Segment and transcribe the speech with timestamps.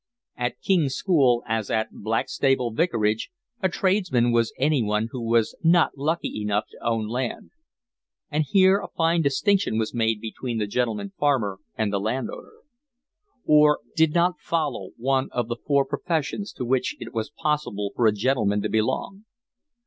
[0.35, 3.29] At King's School, as at Blackstable Vicarage,
[3.61, 7.51] a tradesman was anyone who was not lucky enough to own land
[8.31, 12.61] (and here a fine distinction was made between the gentleman farmer and the landowner),
[13.45, 18.07] or did not follow one of the four professions to which it was possible for
[18.07, 19.25] a gentleman to belong.